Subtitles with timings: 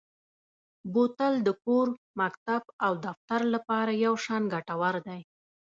[0.93, 1.87] بوتل د کور،
[2.19, 5.21] مکتب او دفتر لپاره یو شان ګټور دی.